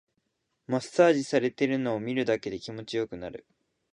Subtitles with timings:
[0.65, 3.45] マッサージされてるのを見るだけで気持ちよくなる